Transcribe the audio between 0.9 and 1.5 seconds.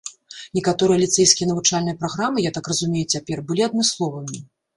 ліцэйскія